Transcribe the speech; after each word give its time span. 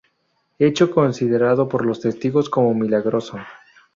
Hecho 0.57 0.89
considerado 0.89 1.69
por 1.69 1.85
los 1.85 1.99
testigos 1.99 2.49
como 2.49 2.73
milagroso. 2.73 3.37